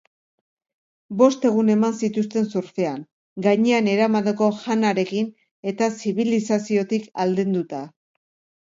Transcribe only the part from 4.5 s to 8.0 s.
janarekin eta zibilizaziotik aldenduta.